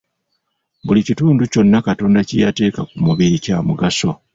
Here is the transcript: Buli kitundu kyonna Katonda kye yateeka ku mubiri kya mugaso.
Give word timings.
Buli 0.85 1.01
kitundu 1.07 1.43
kyonna 1.51 1.79
Katonda 1.87 2.19
kye 2.27 2.41
yateeka 2.43 2.81
ku 2.89 2.95
mubiri 3.05 3.37
kya 3.45 3.57
mugaso. 3.67 4.09